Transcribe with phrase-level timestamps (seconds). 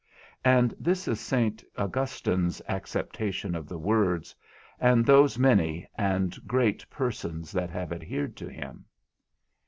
[0.43, 4.33] And this is Saint Augustine's acceptation of the words,
[4.79, 8.85] and those many and great persons that have adhered to him.